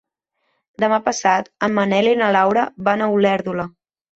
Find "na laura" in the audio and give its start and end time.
2.25-2.67